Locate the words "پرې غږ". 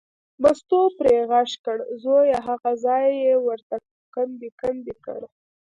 0.97-1.49